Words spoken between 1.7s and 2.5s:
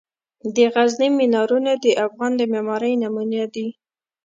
د افغان د